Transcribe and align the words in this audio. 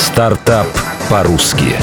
Стартап 0.00 0.66
по-русски. 1.10 1.76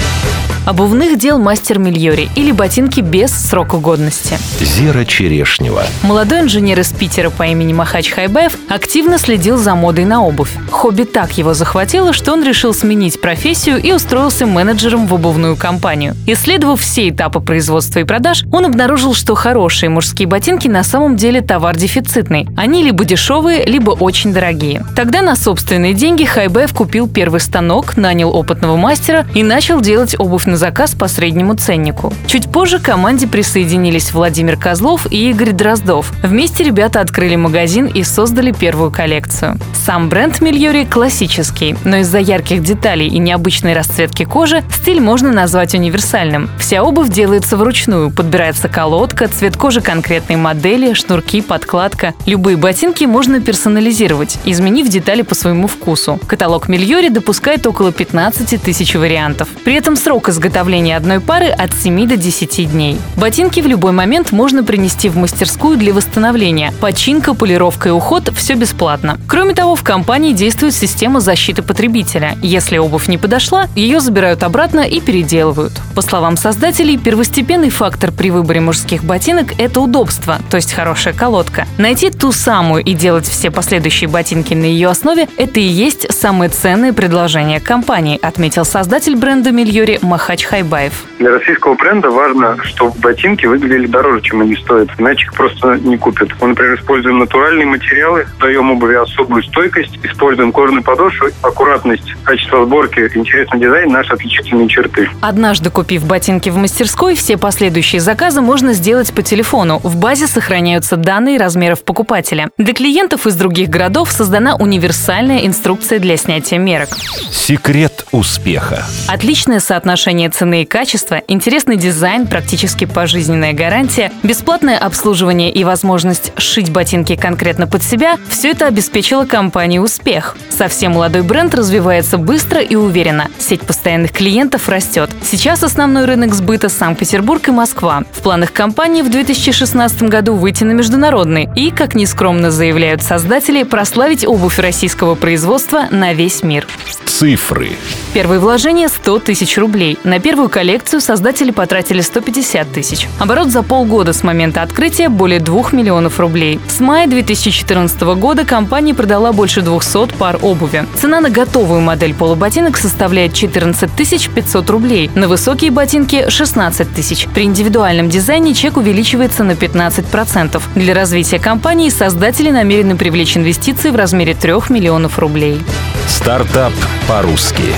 Обувных 0.67 1.17
дел 1.17 1.39
мастер 1.39 1.79
Мильори 1.79 2.27
или 2.35 2.51
ботинки 2.51 2.99
без 2.99 3.31
срока 3.31 3.77
годности. 3.77 4.37
Зера 4.59 5.05
Черешнева. 5.05 5.83
Молодой 6.03 6.41
инженер 6.41 6.81
из 6.81 6.89
Питера 6.89 7.29
по 7.29 7.43
имени 7.43 7.71
Махач 7.71 8.11
Хайбаев 8.11 8.57
активно 8.67 9.17
следил 9.17 9.57
за 9.57 9.75
модой 9.75 10.03
на 10.03 10.21
обувь. 10.21 10.51
Хобби 10.69 11.03
так 11.03 11.37
его 11.37 11.53
захватило, 11.53 12.11
что 12.11 12.33
он 12.33 12.43
решил 12.43 12.73
сменить 12.73 13.21
профессию 13.21 13.81
и 13.81 13.93
устроился 13.93 14.45
менеджером 14.45 15.07
в 15.07 15.13
обувную 15.13 15.55
компанию. 15.55 16.17
Исследовав 16.25 16.81
все 16.81 17.07
этапы 17.07 17.39
производства 17.39 17.99
и 17.99 18.03
продаж, 18.03 18.43
он 18.51 18.65
обнаружил, 18.65 19.13
что 19.13 19.35
хорошие 19.35 19.89
мужские 19.89 20.27
ботинки 20.27 20.67
на 20.67 20.83
самом 20.83 21.15
деле 21.15 21.39
товар 21.39 21.77
дефицитный. 21.77 22.45
Они 22.57 22.83
либо 22.83 23.05
дешевые, 23.05 23.63
либо 23.63 23.91
очень 23.91 24.33
дорогие. 24.33 24.85
Тогда 24.97 25.21
на 25.21 25.37
собственные 25.37 25.93
деньги 25.93 26.25
Хайбаев 26.25 26.73
купил 26.73 27.07
первый 27.07 27.39
станок, 27.39 27.95
нанял 27.95 28.35
опытного 28.35 28.75
мастера 28.75 29.25
и 29.33 29.43
начал 29.43 29.79
делать 29.79 30.13
обувь 30.19 30.45
на 30.45 30.56
заказ 30.57 30.95
по 30.95 31.07
среднему 31.07 31.55
ценнику. 31.55 32.13
Чуть 32.25 32.51
позже 32.51 32.79
к 32.79 32.83
команде 32.83 33.27
присоединились 33.27 34.11
Владимир 34.11 34.57
Козлов 34.57 35.07
и 35.11 35.29
Игорь 35.29 35.51
Дроздов. 35.51 36.11
Вместе 36.23 36.63
ребята 36.63 36.99
открыли 36.99 37.35
магазин 37.35 37.85
и 37.85 38.03
создали 38.03 38.51
первую 38.51 38.91
коллекцию. 38.91 39.57
Сам 39.85 40.09
бренд 40.09 40.41
Мильори 40.41 40.83
классический, 40.83 41.77
но 41.85 41.97
из-за 41.97 42.19
ярких 42.19 42.61
деталей 42.61 43.07
и 43.07 43.19
необычной 43.19 43.73
расцветки 43.73 44.25
кожи 44.25 44.63
стиль 44.69 44.99
можно 44.99 45.31
назвать 45.31 45.75
универсальным. 45.75 46.49
Вся 46.59 46.83
обувь 46.83 47.09
делается 47.09 47.55
вручную, 47.55 48.11
подбирается 48.11 48.67
колодка, 48.67 49.27
цвет 49.27 49.55
кожи 49.55 49.79
конкретной 49.79 50.35
модели, 50.35 50.93
шнурки, 50.93 51.41
подкладка. 51.41 52.13
Любые 52.25 52.57
ботинки 52.57 53.05
можно 53.05 53.39
персонализировать, 53.39 54.37
изменив 54.43 54.89
детали 54.89 55.21
по 55.21 55.35
своему 55.35 55.67
вкусу. 55.67 56.19
Каталог 56.27 56.67
Мильори 56.67 57.09
допускает 57.09 57.65
около 57.67 57.91
15 57.91 58.61
тысяч 58.61 58.95
вариантов. 58.95 59.47
При 59.63 59.75
этом 59.75 59.95
срок 59.95 60.29
изготовления 60.29 60.46
изготовления 60.47 60.95
одной 60.95 61.19
пары 61.19 61.47
от 61.47 61.73
7 61.73 62.07
до 62.07 62.15
10 62.15 62.71
дней. 62.71 62.97
Ботинки 63.17 63.59
в 63.59 63.67
любой 63.67 63.91
момент 63.91 64.31
можно 64.31 64.63
принести 64.63 65.09
в 65.09 65.17
мастерскую 65.17 65.77
для 65.77 65.93
восстановления. 65.93 66.73
Починка, 66.79 67.33
полировка 67.33 67.89
и 67.89 67.91
уход– 67.91 68.29
все 68.35 68.53
бесплатно. 68.53 69.19
Кроме 69.27 69.53
того, 69.53 69.75
в 69.75 69.83
компании 69.83 70.31
действует 70.31 70.73
система 70.73 71.19
защиты 71.19 71.63
потребителя. 71.63 72.37
Если 72.41 72.77
обувь 72.77 73.09
не 73.09 73.17
подошла, 73.17 73.67
ее 73.75 73.99
забирают 73.99 74.43
обратно 74.43 74.81
и 74.81 75.01
переделывают. 75.01 75.73
По 75.95 76.01
словам 76.01 76.37
создателей, 76.37 76.97
первостепенный 76.97 77.69
фактор 77.69 78.11
при 78.11 78.31
выборе 78.31 78.61
мужских 78.61 79.03
ботинок– 79.03 79.53
это 79.57 79.81
удобство, 79.81 80.39
то 80.49 80.55
есть 80.55 80.71
хорошая 80.71 81.13
колодка. 81.13 81.67
Найти 81.77 82.09
ту 82.09 82.31
самую 82.31 82.83
и 82.83 82.93
делать 82.93 83.27
все 83.27 83.51
последующие 83.51 84.07
ботинки 84.07 84.53
на 84.53 84.65
ее 84.65 84.87
основе– 84.89 85.27
это 85.37 85.59
и 85.59 85.63
есть 85.63 86.07
самое 86.13 86.49
ценное 86.49 86.93
предложение 86.93 87.59
компании, 87.59 88.19
отметил 88.21 88.63
создатель 88.63 89.15
бренда 89.15 89.51
Мильори 89.51 89.99
Махач 90.01 90.36
Мач 90.37 90.45
Хайбаев. 90.45 90.93
Для 91.17 91.31
российского 91.31 91.73
бренда 91.73 92.11
важно, 92.11 92.57
чтобы 92.63 92.93
ботинки 92.99 93.47
выглядели 93.47 93.87
дороже, 93.87 94.21
чем 94.21 94.41
они 94.41 94.55
стоят. 94.55 94.89
Иначе 94.99 95.25
их 95.25 95.33
просто 95.33 95.77
не 95.77 95.97
купят. 95.97 96.29
Мы, 96.39 96.49
например, 96.49 96.75
используем 96.75 97.17
натуральные 97.17 97.65
материалы, 97.65 98.27
даем 98.39 98.69
обуви 98.69 98.93
особую 98.93 99.41
стойкость, 99.41 99.97
используем 100.03 100.51
кожаные 100.51 100.83
подошвы, 100.83 101.33
аккуратность, 101.41 102.13
качество 102.23 102.63
сборки, 102.67 102.99
интересный 103.15 103.59
дизайн– 103.59 103.91
наши 103.91 104.13
отличительные 104.13 104.69
черты. 104.69 105.09
Однажды 105.21 105.71
купив 105.71 106.05
ботинки 106.05 106.49
в 106.49 106.57
мастерской, 106.57 107.15
все 107.15 107.35
последующие 107.37 107.99
заказы 107.99 108.41
можно 108.41 108.73
сделать 108.73 109.11
по 109.13 109.23
телефону. 109.23 109.79
В 109.79 109.95
базе 109.95 110.27
сохраняются 110.27 110.97
данные 110.97 111.39
размеров 111.39 111.83
покупателя. 111.83 112.49
Для 112.59 112.75
клиентов 112.75 113.25
из 113.25 113.35
других 113.35 113.69
городов 113.69 114.11
создана 114.11 114.55
универсальная 114.55 115.47
инструкция 115.47 115.97
для 115.97 116.15
снятия 116.15 116.59
мерок. 116.59 116.89
Секрет 117.31 118.05
успеха. 118.11 118.85
Отличное 119.07 119.59
соотношение 119.59 120.16
сочетание 120.17 120.29
цены 120.29 120.61
и 120.63 120.65
качества, 120.65 121.21
интересный 121.27 121.77
дизайн, 121.77 122.25
практически 122.25 122.85
пожизненная 122.85 123.53
гарантия, 123.53 124.11
бесплатное 124.23 124.77
обслуживание 124.77 125.51
и 125.51 125.63
возможность 125.63 126.31
сшить 126.37 126.71
ботинки 126.71 127.15
конкретно 127.15 127.67
под 127.67 127.83
себя– 127.83 128.17
все 128.29 128.51
это 128.51 128.65
обеспечило 128.65 129.25
компании 129.25 129.77
успех. 129.77 130.35
Совсем 130.49 130.93
молодой 130.93 131.21
бренд 131.21 131.53
развивается 131.53 132.17
быстро 132.17 132.61
и 132.61 132.75
уверенно. 132.75 133.27
Сеть 133.37 133.61
постоянных 133.61 134.11
клиентов 134.11 134.69
растет. 134.69 135.09
Сейчас 135.21 135.63
основной 135.63 136.05
рынок 136.05 136.33
сбыта– 136.33 136.69
Санкт-Петербург 136.69 137.47
и 137.47 137.51
Москва. 137.51 138.03
В 138.11 138.21
планах 138.21 138.51
компании 138.51 139.03
в 139.03 139.11
2016 139.11 140.03
году 140.03 140.33
выйти 140.33 140.63
на 140.63 140.71
международный 140.71 141.47
и, 141.55 141.69
как 141.69 141.93
нескромно 141.93 142.49
заявляют 142.49 143.03
создатели, 143.03 143.63
прославить 143.63 144.25
обувь 144.25 144.57
российского 144.57 145.13
производства 145.15 145.85
на 145.91 146.13
весь 146.13 146.41
мир. 146.41 146.67
Цифры. 147.05 147.69
Первые 148.13 148.39
вложения– 148.39 148.87
100 148.89 149.19
тысяч 149.19 149.57
рублей. 149.57 149.97
На 150.07 150.19
первую 150.19 150.47
коллекцию 150.47 151.01
создатели 151.01 151.51
потратили 151.51 151.99
150 151.99 152.71
тысяч. 152.71 153.09
Оборот 153.19 153.49
за 153.49 153.61
полгода 153.61 154.13
с 154.13 154.23
момента 154.23 154.61
открытия– 154.61 155.09
более 155.09 155.41
2 155.41 155.71
миллионов 155.73 156.21
рублей. 156.21 156.61
С 156.69 156.79
мая 156.79 157.07
2014 157.07 158.01
года 158.15 158.45
компания 158.45 158.93
продала 158.93 159.33
больше 159.33 159.61
200 159.61 160.13
пар 160.17 160.39
обуви. 160.41 160.85
Цена 160.95 161.19
на 161.19 161.29
готовую 161.29 161.81
модель 161.81 162.13
полуботинок 162.13 162.77
составляет 162.77 163.33
14 163.33 163.91
500 164.33 164.69
рублей, 164.69 165.11
на 165.13 165.27
высокие 165.27 165.71
ботинки– 165.71 166.29
16 166.29 166.93
тысяч. 166.95 167.27
При 167.33 167.43
индивидуальном 167.43 168.07
дизайне 168.07 168.53
чек 168.53 168.77
увеличивается 168.77 169.43
на 169.43 169.51
15%. 169.51 170.61
Для 170.75 170.93
развития 170.93 171.39
компании 171.39 171.89
создатели 171.89 172.49
намерены 172.49 172.95
привлечь 172.95 173.35
инвестиции 173.35 173.89
в 173.89 173.97
размере 173.97 174.35
3 174.35 174.53
миллионов 174.69 175.19
рублей. 175.19 175.59
Стартап 176.07 176.71
по-русски. 177.09 177.73